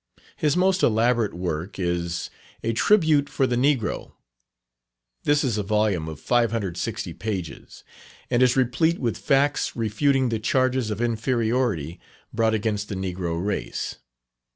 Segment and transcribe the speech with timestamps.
[0.35, 2.31] His most elaborate work is
[2.63, 4.13] "A Tribute for the Negro."
[5.25, 7.83] This is a volume of 560 pages,
[8.27, 11.99] and is replete with facts refuting the charges of inferiority
[12.33, 13.99] brought against the Negro race.